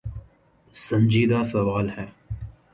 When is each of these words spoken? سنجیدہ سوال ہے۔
سنجیدہ 0.75 1.39
سوال 1.51 1.87
ہے۔ 1.89 2.05